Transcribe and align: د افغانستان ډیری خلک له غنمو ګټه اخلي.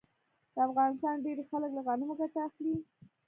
د 0.53 0.57
افغانستان 0.67 1.15
ډیری 1.25 1.43
خلک 1.51 1.71
له 1.77 1.81
غنمو 1.87 2.13
ګټه 2.19 2.39
اخلي. 2.47 2.75